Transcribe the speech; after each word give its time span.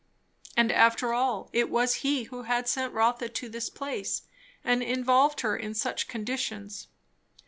And 0.57 0.71
after 0.71 1.13
all 1.13 1.51
it 1.53 1.69
was 1.69 1.97
He 2.01 2.23
who 2.23 2.41
had 2.41 2.67
sent 2.67 2.91
Rotha 2.91 3.29
to 3.29 3.47
this 3.49 3.69
place 3.69 4.23
and 4.63 4.81
involved 4.81 5.41
her 5.41 5.55
in 5.55 5.75
such 5.75 6.07
conditions. 6.07 6.87